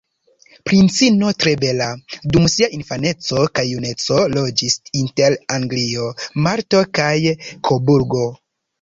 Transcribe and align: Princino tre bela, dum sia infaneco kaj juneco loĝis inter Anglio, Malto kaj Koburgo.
Princino 0.69 1.29
tre 1.43 1.53
bela, 1.63 1.89
dum 2.37 2.47
sia 2.55 2.71
infaneco 2.79 3.45
kaj 3.61 3.67
juneco 3.75 4.19
loĝis 4.39 4.81
inter 5.05 5.39
Anglio, 5.61 6.11
Malto 6.49 6.87
kaj 7.03 7.15
Koburgo. 7.73 8.31